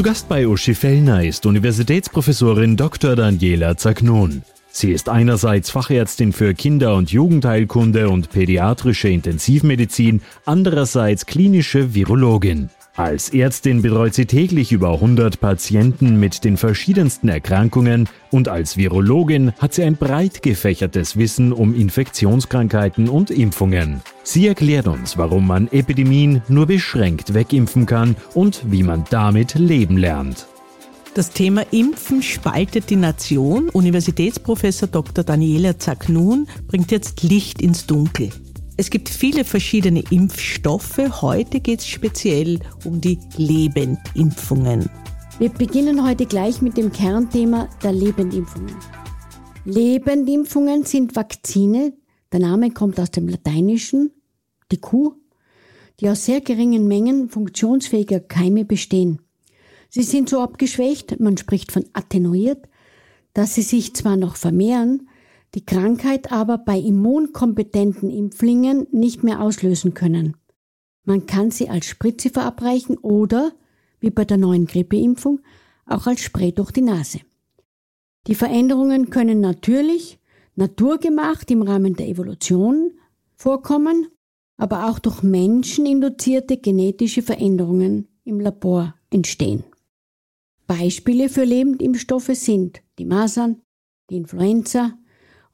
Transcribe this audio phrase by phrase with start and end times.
[0.00, 3.16] Zu Gast bei Uschi Fellner ist Universitätsprofessorin Dr.
[3.16, 4.40] Daniela Zagnon.
[4.70, 12.70] Sie ist einerseits Fachärztin für Kinder- und Jugendheilkunde und pädiatrische Intensivmedizin, andererseits klinische Virologin.
[12.96, 19.52] Als Ärztin betreut sie täglich über 100 Patienten mit den verschiedensten Erkrankungen und als Virologin
[19.58, 24.02] hat sie ein breit gefächertes Wissen um Infektionskrankheiten und Impfungen.
[24.24, 29.96] Sie erklärt uns, warum man Epidemien nur beschränkt wegimpfen kann und wie man damit leben
[29.96, 30.46] lernt.
[31.14, 33.68] Das Thema Impfen spaltet die Nation.
[33.68, 35.24] Universitätsprofessor Dr.
[35.24, 38.30] Daniela Zagnun bringt jetzt Licht ins Dunkel.
[38.80, 41.20] Es gibt viele verschiedene Impfstoffe.
[41.20, 44.88] Heute geht es speziell um die Lebendimpfungen.
[45.38, 48.74] Wir beginnen heute gleich mit dem Kernthema der Lebendimpfungen.
[49.66, 51.92] Lebendimpfungen sind Vakzine.
[52.32, 54.12] Der Name kommt aus dem Lateinischen,
[54.72, 55.12] die Kuh,
[56.00, 59.20] die aus sehr geringen Mengen funktionsfähiger Keime bestehen.
[59.90, 62.66] Sie sind so abgeschwächt, man spricht von attenuiert,
[63.34, 65.09] dass sie sich zwar noch vermehren,
[65.54, 70.36] die Krankheit aber bei immunkompetenten Impflingen nicht mehr auslösen können.
[71.04, 73.52] Man kann sie als Spritze verabreichen oder,
[73.98, 75.40] wie bei der neuen Grippeimpfung,
[75.86, 77.20] auch als Spray durch die Nase.
[78.26, 80.18] Die Veränderungen können natürlich,
[80.54, 82.92] naturgemacht im Rahmen der Evolution
[83.34, 84.08] vorkommen,
[84.56, 89.64] aber auch durch menscheninduzierte genetische Veränderungen im Labor entstehen.
[90.66, 93.62] Beispiele für Lebendimpfstoffe sind die Masern,
[94.10, 94.98] die Influenza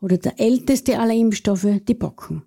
[0.00, 2.42] oder der älteste aller Impfstoffe, die Bocken.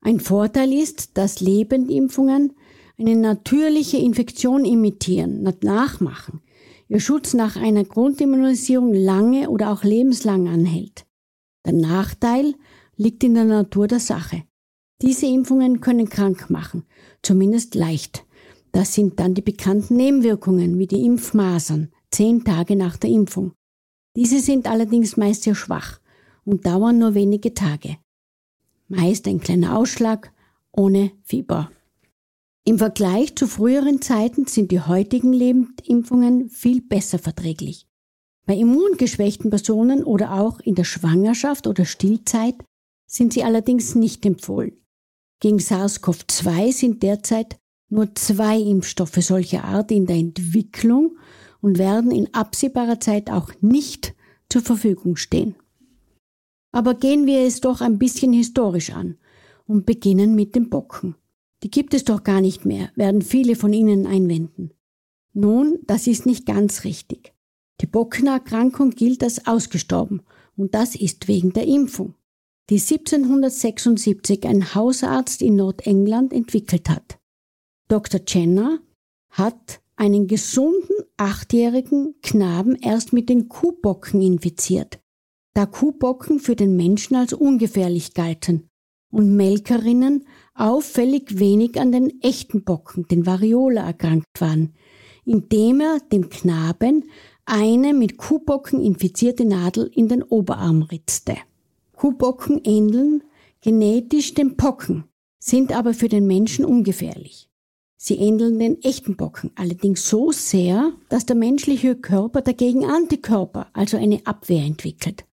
[0.00, 2.52] Ein Vorteil ist, dass Lebendimpfungen
[2.98, 6.40] eine natürliche Infektion imitieren, nachmachen,
[6.88, 11.06] ihr Schutz nach einer Grundimmunisierung lange oder auch lebenslang anhält.
[11.64, 12.54] Der Nachteil
[12.96, 14.42] liegt in der Natur der Sache.
[15.00, 16.84] Diese Impfungen können krank machen,
[17.22, 18.24] zumindest leicht,
[18.74, 23.52] das sind dann die bekannten Nebenwirkungen wie die Impfmasern, zehn Tage nach der Impfung.
[24.16, 26.00] Diese sind allerdings meist sehr schwach
[26.44, 27.96] und dauern nur wenige Tage.
[28.88, 30.32] Meist ein kleiner Ausschlag
[30.72, 31.70] ohne Fieber.
[32.64, 37.86] Im Vergleich zu früheren Zeiten sind die heutigen Lebendimpfungen viel besser verträglich.
[38.46, 42.56] Bei immungeschwächten Personen oder auch in der Schwangerschaft oder Stillzeit
[43.06, 44.72] sind sie allerdings nicht empfohlen.
[45.40, 47.56] Gegen SARS-CoV-2 sind derzeit
[47.90, 51.18] nur zwei Impfstoffe solcher Art in der Entwicklung
[51.60, 54.14] und werden in absehbarer Zeit auch nicht
[54.48, 55.54] zur Verfügung stehen.
[56.74, 59.16] Aber gehen wir es doch ein bisschen historisch an
[59.64, 61.14] und beginnen mit den Bocken.
[61.62, 64.72] Die gibt es doch gar nicht mehr, werden viele von Ihnen einwenden.
[65.32, 67.32] Nun, das ist nicht ganz richtig.
[67.80, 70.22] Die Bockenerkrankung gilt als ausgestorben
[70.56, 72.16] und das ist wegen der Impfung,
[72.70, 77.20] die 1776 ein Hausarzt in Nordengland entwickelt hat.
[77.86, 78.20] Dr.
[78.26, 78.80] Jenner
[79.30, 84.98] hat einen gesunden achtjährigen Knaben erst mit den Kuhbocken infiziert,
[85.54, 88.68] da Kuhbocken für den Menschen als ungefährlich galten
[89.10, 94.74] und Melkerinnen auffällig wenig an den echten Bocken, den Variola, erkrankt waren,
[95.24, 97.04] indem er dem Knaben
[97.44, 101.36] eine mit Kuhbocken infizierte Nadel in den Oberarm ritzte.
[101.92, 103.22] Kuhbocken ähneln
[103.60, 105.04] genetisch den Pocken,
[105.38, 107.48] sind aber für den Menschen ungefährlich.
[107.96, 113.96] Sie ähneln den echten Bocken, allerdings so sehr, dass der menschliche Körper dagegen Antikörper, also
[113.96, 115.24] eine Abwehr entwickelt.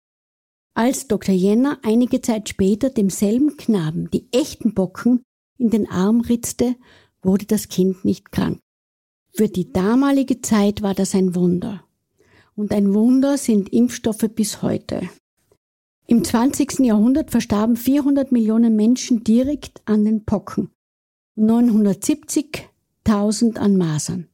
[0.74, 1.34] Als Dr.
[1.34, 5.22] Jenner einige Zeit später demselben Knaben die echten Bocken
[5.58, 6.76] in den Arm ritzte,
[7.22, 8.60] wurde das Kind nicht krank.
[9.32, 11.84] Für die damalige Zeit war das ein Wunder.
[12.54, 15.08] Und ein Wunder sind Impfstoffe bis heute.
[16.06, 16.80] Im 20.
[16.80, 20.70] Jahrhundert verstarben 400 Millionen Menschen direkt an den Pocken.
[21.36, 24.29] 970.000 an Masern.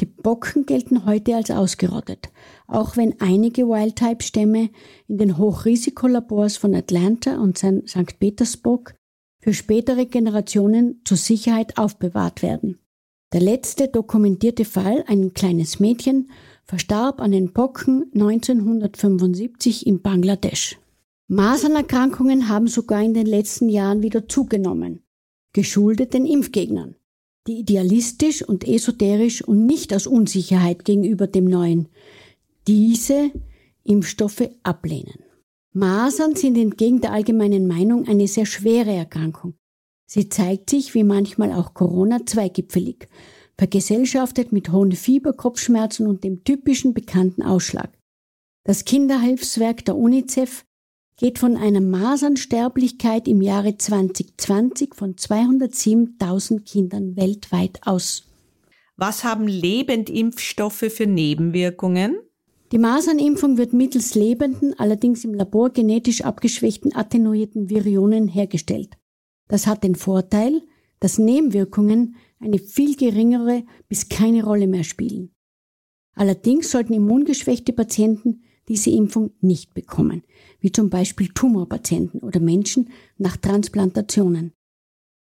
[0.00, 2.28] Die Bocken gelten heute als ausgerottet,
[2.68, 4.70] auch wenn einige Wildtype-Stämme
[5.08, 8.18] in den Hochrisikolabors von Atlanta und St.
[8.20, 8.94] Petersburg
[9.40, 12.78] für spätere Generationen zur Sicherheit aufbewahrt werden.
[13.32, 16.30] Der letzte dokumentierte Fall, ein kleines Mädchen,
[16.64, 20.78] verstarb an den Pocken 1975 in Bangladesch.
[21.26, 25.02] Masernerkrankungen haben sogar in den letzten Jahren wieder zugenommen
[25.52, 26.94] geschuldet den Impfgegnern,
[27.48, 31.88] die idealistisch und esoterisch und nicht aus Unsicherheit gegenüber dem Neuen
[32.66, 33.30] diese
[33.84, 35.20] Impfstoffe ablehnen.
[35.72, 39.54] Masern sind entgegen der allgemeinen Meinung eine sehr schwere Erkrankung.
[40.06, 43.08] Sie zeigt sich, wie manchmal auch Corona, zweigipfelig,
[43.56, 47.98] vergesellschaftet mit hohen Fieber, Kopfschmerzen und dem typischen bekannten Ausschlag.
[48.64, 50.64] Das Kinderhilfswerk der UNICEF
[51.18, 58.24] geht von einer Masernsterblichkeit im Jahre 2020 von 207.000 Kindern weltweit aus.
[58.96, 62.18] Was haben Lebendimpfstoffe für Nebenwirkungen?
[62.70, 68.96] Die Masernimpfung wird mittels lebenden, allerdings im Labor genetisch abgeschwächten attenuierten Virionen hergestellt.
[69.48, 70.62] Das hat den Vorteil,
[71.00, 75.34] dass Nebenwirkungen eine viel geringere bis keine Rolle mehr spielen.
[76.14, 80.22] Allerdings sollten immungeschwächte Patienten diese Impfung nicht bekommen,
[80.60, 84.52] wie zum Beispiel Tumorpatienten oder Menschen nach Transplantationen.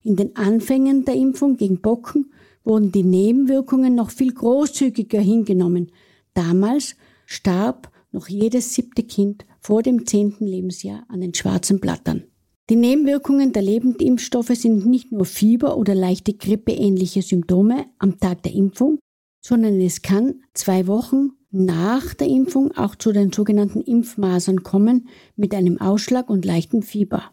[0.04, 5.92] In den Anfängen der Impfung gegen Bocken wurden die Nebenwirkungen noch viel großzügiger hingenommen.
[6.34, 6.96] Damals
[7.26, 12.24] starb noch jedes siebte Kind vor dem zehnten Lebensjahr an den schwarzen Blattern.
[12.70, 18.54] Die Nebenwirkungen der Lebendimpfstoffe sind nicht nur Fieber oder leichte grippeähnliche Symptome am Tag der
[18.54, 19.00] Impfung,
[19.42, 25.54] sondern es kann zwei Wochen nach der Impfung auch zu den sogenannten Impfmasern kommen mit
[25.54, 27.32] einem Ausschlag und leichten Fieber.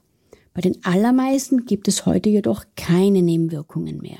[0.53, 4.19] Bei den allermeisten gibt es heute jedoch keine Nebenwirkungen mehr.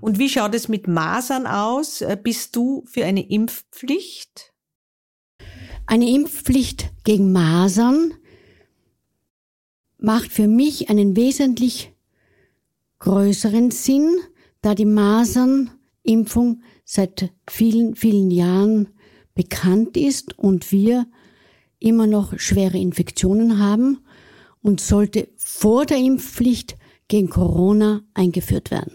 [0.00, 2.00] Und wie schaut es mit Masern aus?
[2.00, 4.52] Äh, bist du für eine Impfpflicht?
[5.86, 8.12] Eine Impfpflicht gegen Masern
[9.98, 11.94] macht für mich einen wesentlich
[12.98, 14.18] größeren Sinn,
[14.62, 18.88] da die Masernimpfung seit vielen, vielen Jahren
[19.36, 21.06] bekannt ist und wir
[21.78, 23.98] immer noch schwere Infektionen haben
[24.62, 28.92] und sollte vor der Impfpflicht gegen Corona eingeführt werden.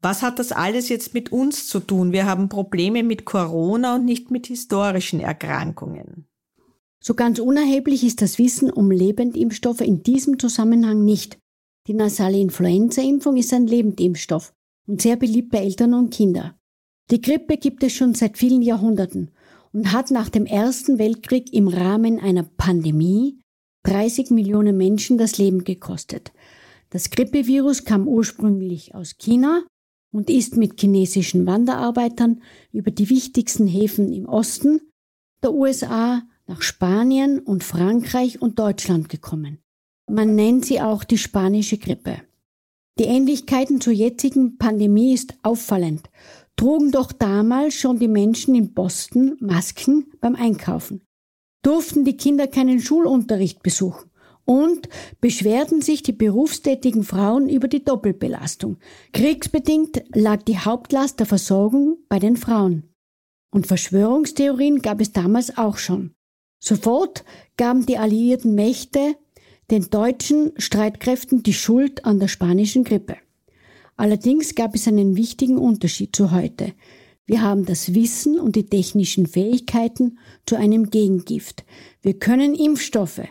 [0.00, 2.12] Was hat das alles jetzt mit uns zu tun?
[2.12, 6.26] Wir haben Probleme mit Corona und nicht mit historischen Erkrankungen.
[7.00, 11.38] So ganz unerheblich ist das Wissen um Lebendimpfstoffe in diesem Zusammenhang nicht.
[11.86, 14.54] Die nasale Influenza-Impfung ist ein Lebendimpfstoff
[14.86, 16.52] und sehr beliebt bei Eltern und Kindern.
[17.10, 19.30] Die Grippe gibt es schon seit vielen Jahrhunderten
[19.72, 23.40] und hat nach dem Ersten Weltkrieg im Rahmen einer Pandemie
[23.84, 26.32] 30 Millionen Menschen das Leben gekostet.
[26.90, 29.64] Das Grippevirus kam ursprünglich aus China
[30.12, 32.40] und ist mit chinesischen Wanderarbeitern
[32.72, 34.80] über die wichtigsten Häfen im Osten
[35.42, 39.58] der USA nach Spanien und Frankreich und Deutschland gekommen.
[40.10, 42.22] Man nennt sie auch die spanische Grippe.
[42.98, 46.08] Die Ähnlichkeiten zur jetzigen Pandemie ist auffallend
[46.56, 51.02] trugen doch damals schon die Menschen in Boston Masken beim Einkaufen,
[51.62, 54.10] durften die Kinder keinen Schulunterricht besuchen
[54.44, 54.88] und
[55.20, 58.78] beschwerten sich die berufstätigen Frauen über die Doppelbelastung.
[59.12, 62.90] Kriegsbedingt lag die Hauptlast der Versorgung bei den Frauen.
[63.50, 66.14] Und Verschwörungstheorien gab es damals auch schon.
[66.62, 67.24] Sofort
[67.56, 69.16] gaben die alliierten Mächte
[69.70, 73.16] den deutschen Streitkräften die Schuld an der spanischen Grippe.
[73.96, 76.72] Allerdings gab es einen wichtigen Unterschied zu heute.
[77.26, 81.64] Wir haben das Wissen und die technischen Fähigkeiten zu einem Gegengift.
[82.02, 83.22] Wir können Impfstoffe,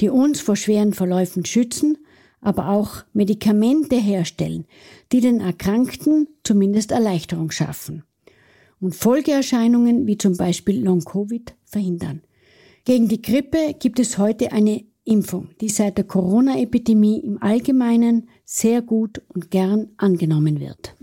[0.00, 1.98] die uns vor schweren Verläufen schützen,
[2.40, 4.66] aber auch Medikamente herstellen,
[5.12, 8.02] die den Erkrankten zumindest Erleichterung schaffen
[8.80, 12.22] und Folgeerscheinungen wie zum Beispiel Long-Covid verhindern.
[12.84, 18.82] Gegen die Grippe gibt es heute eine Impfung, die seit der Corona-Epidemie im Allgemeinen sehr
[18.82, 20.94] gut und gern angenommen wird.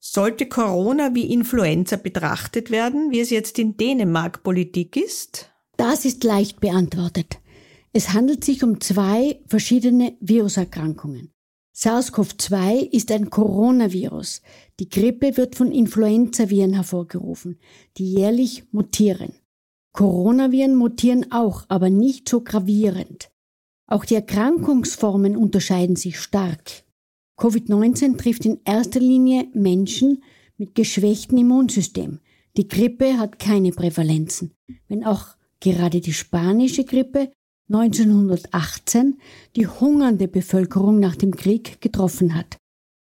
[0.00, 5.50] Sollte Corona wie Influenza betrachtet werden, wie es jetzt in Dänemark Politik ist?
[5.76, 7.38] Das ist leicht beantwortet.
[7.92, 11.32] Es handelt sich um zwei verschiedene Viruserkrankungen.
[11.74, 14.42] SARS-CoV-2 ist ein Coronavirus.
[14.80, 17.60] Die Grippe wird von Influenzaviren hervorgerufen,
[17.96, 19.32] die jährlich mutieren.
[19.92, 23.30] Coronaviren mutieren auch, aber nicht so gravierend.
[23.86, 26.84] Auch die Erkrankungsformen unterscheiden sich stark.
[27.38, 30.22] Covid-19 trifft in erster Linie Menschen
[30.56, 32.20] mit geschwächtem Immunsystem.
[32.56, 34.52] Die Grippe hat keine Prävalenzen,
[34.88, 37.32] wenn auch gerade die spanische Grippe
[37.70, 39.18] 1918
[39.56, 42.56] die hungernde Bevölkerung nach dem Krieg getroffen hat.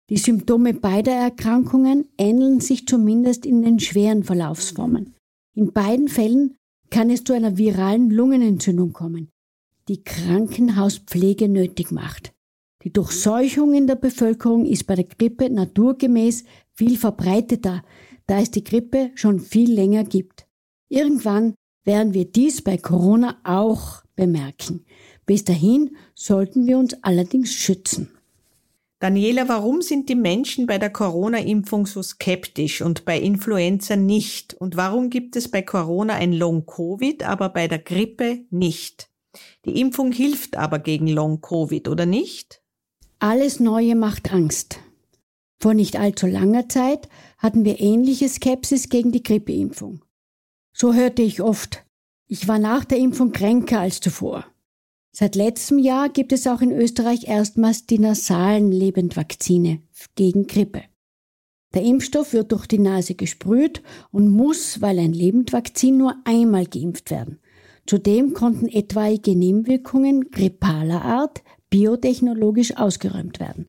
[0.10, 5.16] Die Symptome beider Erkrankungen ähneln sich zumindest in den schweren Verlaufsformen.
[5.56, 6.58] In beiden Fällen
[6.92, 9.30] kann es zu einer viralen Lungenentzündung kommen,
[9.88, 12.34] die Krankenhauspflege nötig macht.
[12.84, 16.44] Die Durchseuchung in der Bevölkerung ist bei der Grippe naturgemäß
[16.74, 17.84] viel verbreiteter,
[18.28, 20.48] da es die Grippe schon viel länger gibt.
[20.90, 24.86] Irgendwann werden wir dies bei Corona auch bemerken.
[25.26, 28.10] Bis dahin sollten wir uns allerdings schützen.
[29.02, 34.54] Daniela, warum sind die Menschen bei der Corona-Impfung so skeptisch und bei Influenza nicht?
[34.54, 39.10] Und warum gibt es bei Corona ein Long-Covid, aber bei der Grippe nicht?
[39.66, 42.62] Die Impfung hilft aber gegen Long-Covid, oder nicht?
[43.18, 44.80] Alles Neue macht Angst.
[45.60, 50.06] Vor nicht allzu langer Zeit hatten wir ähnliche Skepsis gegen die Grippeimpfung.
[50.74, 51.84] So hörte ich oft,
[52.28, 54.46] ich war nach der Impfung kränker als zuvor.
[55.14, 59.82] Seit letztem Jahr gibt es auch in Österreich erstmals die nasalen Lebendvakzine
[60.16, 60.84] gegen Grippe.
[61.74, 67.12] Der Impfstoff wird durch die Nase gesprüht und muss, weil ein Lebendvakzin, nur einmal geimpft
[67.12, 67.40] werden.
[67.86, 73.68] Zudem konnten etwaige Nebenwirkungen grippaler Art biotechnologisch ausgeräumt werden.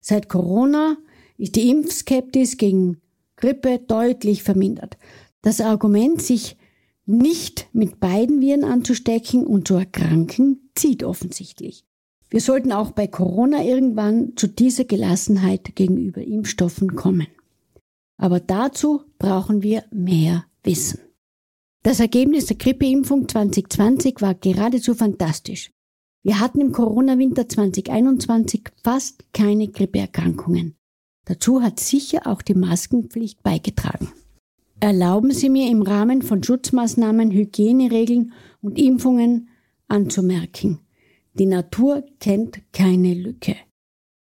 [0.00, 0.96] Seit Corona
[1.36, 3.00] ist die Impfskeptis gegen
[3.36, 4.96] Grippe deutlich vermindert.
[5.42, 6.56] Das Argument, sich
[7.06, 11.84] nicht mit beiden Viren anzustecken und zu erkranken, zieht offensichtlich.
[12.28, 17.28] Wir sollten auch bei Corona irgendwann zu dieser Gelassenheit gegenüber Impfstoffen kommen.
[18.16, 21.00] Aber dazu brauchen wir mehr Wissen.
[21.82, 25.70] Das Ergebnis der Grippeimpfung 2020 war geradezu fantastisch.
[26.24, 30.74] Wir hatten im Corona-Winter 2021 fast keine Grippeerkrankungen.
[31.26, 34.12] Dazu hat sicher auch die Maskenpflicht beigetragen.
[34.80, 39.48] Erlauben Sie mir im Rahmen von Schutzmaßnahmen, Hygieneregeln und Impfungen
[39.88, 40.80] anzumerken.
[41.34, 43.56] Die Natur kennt keine Lücke.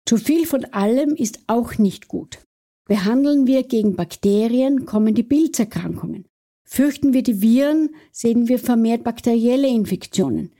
[0.05, 2.39] Zu viel von allem ist auch nicht gut.
[2.87, 6.25] Behandeln wir gegen Bakterien, kommen die Pilzerkrankungen.
[6.63, 10.51] Fürchten wir die Viren, sehen wir vermehrt bakterielle Infektionen.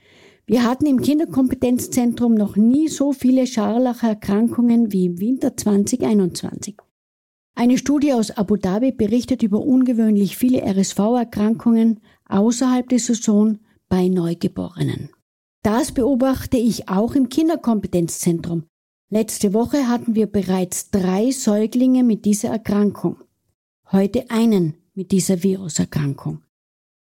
[0.45, 6.77] Wir hatten im Kinderkompetenzzentrum noch nie so viele Scharlacherkrankungen wie im Winter 2021.
[7.53, 15.09] Eine Studie aus Abu Dhabi berichtet über ungewöhnlich viele RSV-Erkrankungen außerhalb der Saison bei Neugeborenen.
[15.63, 18.63] Das beobachte ich auch im Kinderkompetenzzentrum.
[19.09, 23.17] Letzte Woche hatten wir bereits drei Säuglinge mit dieser Erkrankung.
[23.91, 26.43] Heute einen mit dieser Viruserkrankung.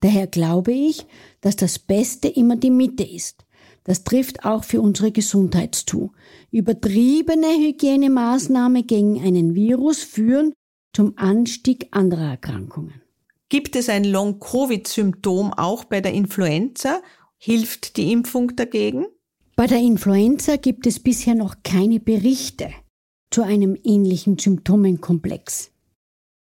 [0.02, 1.06] Daher glaube ich,
[1.42, 3.46] dass das Beste immer die Mitte ist.
[3.86, 6.12] Das trifft auch für unsere Gesundheit zu.
[6.52, 10.54] Übertriebene Hygienemaßnahmen gegen einen Virus führen
[10.94, 13.05] zum Anstieg anderer Erkrankungen.
[13.50, 17.02] Gibt es ein Long-Covid-Symptom auch bei der Influenza?
[17.38, 19.06] Hilft die Impfung dagegen?
[19.56, 22.72] Bei der Influenza gibt es bisher noch keine Berichte
[23.30, 25.72] zu einem ähnlichen Symptomenkomplex.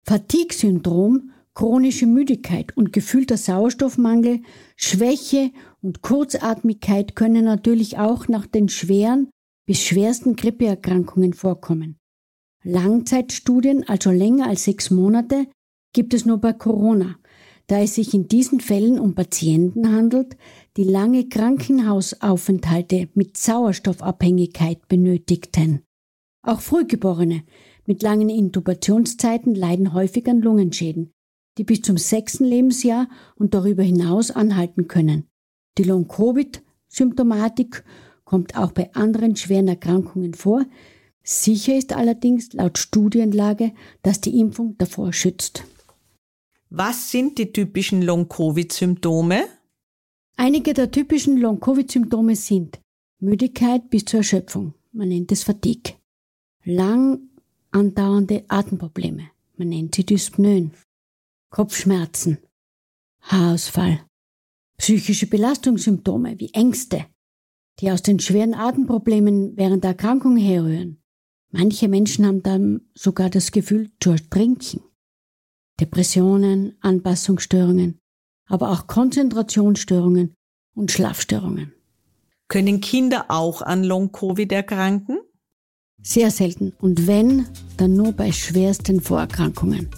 [0.06, 4.42] Fatigue-Syndrom chronische Müdigkeit und gefühlter Sauerstoffmangel,
[4.76, 9.30] Schwäche und Kurzatmigkeit können natürlich auch nach den schweren
[9.66, 11.96] bis schwersten Grippeerkrankungen vorkommen.
[12.64, 15.46] Langzeitstudien, also länger als sechs Monate,
[15.94, 17.16] gibt es nur bei Corona,
[17.68, 20.36] da es sich in diesen Fällen um Patienten handelt,
[20.76, 25.82] die lange Krankenhausaufenthalte mit Sauerstoffabhängigkeit benötigten.
[26.42, 27.44] Auch Frühgeborene
[27.86, 31.12] mit langen Intubationszeiten leiden häufig an Lungenschäden,
[31.56, 35.28] die bis zum sechsten Lebensjahr und darüber hinaus anhalten können.
[35.78, 37.84] Die Long-Covid-Symptomatik
[38.24, 40.64] kommt auch bei anderen schweren Erkrankungen vor.
[41.22, 43.72] Sicher ist allerdings laut Studienlage,
[44.02, 45.64] dass die Impfung davor schützt.
[46.70, 49.44] Was sind die typischen Long-Covid-Symptome?
[50.36, 52.80] Einige der typischen Long-Covid-Symptome sind
[53.20, 55.94] Müdigkeit bis zur Erschöpfung, man nennt es Fatigue,
[56.64, 57.20] lang
[57.70, 60.72] andauernde Atemprobleme, man nennt sie Dyspnoen,
[61.50, 62.38] Kopfschmerzen,
[63.20, 64.00] Haarausfall,
[64.76, 67.06] psychische Belastungssymptome wie Ängste,
[67.78, 71.00] die aus den schweren Atemproblemen während der Erkrankung herrühren.
[71.52, 74.80] Manche Menschen haben dann sogar das Gefühl zu ertrinken.
[75.80, 77.98] Depressionen, Anpassungsstörungen,
[78.46, 80.34] aber auch Konzentrationsstörungen
[80.74, 81.72] und Schlafstörungen.
[82.48, 85.18] Können Kinder auch an Long-Covid erkranken?
[86.02, 89.88] Sehr selten und wenn, dann nur bei schwersten Vorerkrankungen.